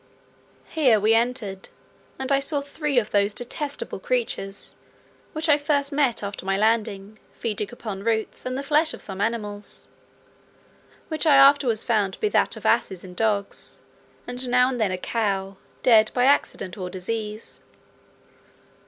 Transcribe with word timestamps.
Here 0.69 0.99
we 0.99 1.13
entered, 1.13 1.69
and 2.17 2.31
I 2.31 2.39
saw 2.39 2.59
three 2.59 2.97
of 2.97 3.11
those 3.11 3.35
detestable 3.35 3.99
creatures, 3.99 4.73
which 5.33 5.47
I 5.47 5.59
first 5.59 5.91
met 5.91 6.23
after 6.23 6.43
my 6.43 6.57
landing, 6.57 7.19
feeding 7.33 7.69
upon 7.71 8.03
roots, 8.03 8.43
and 8.43 8.57
the 8.57 8.63
flesh 8.63 8.95
of 8.95 8.99
some 9.01 9.21
animals, 9.21 9.89
which 11.07 11.27
I 11.27 11.35
afterwards 11.35 11.83
found 11.83 12.13
to 12.15 12.19
be 12.19 12.29
that 12.29 12.57
of 12.57 12.65
asses 12.65 13.03
and 13.03 13.15
dogs, 13.15 13.79
and 14.25 14.49
now 14.49 14.69
and 14.69 14.81
then 14.81 14.89
a 14.91 14.97
cow, 14.97 15.57
dead 15.83 16.09
by 16.15 16.23
accident 16.25 16.79
or 16.79 16.89
disease. 16.89 17.59